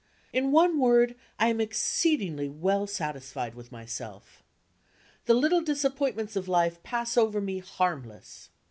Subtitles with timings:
[0.33, 4.41] In one word, I am exceedingly well satisfied with myself.
[5.25, 8.49] The little disappointments of life pass over me harmless.